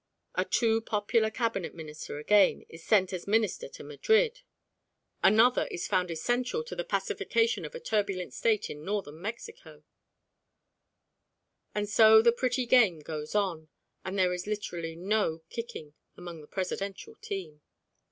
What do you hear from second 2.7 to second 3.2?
sent